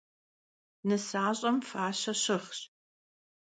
Nısaş'em 0.87 1.57
faşe 1.69 2.13
şığş. 2.21 2.57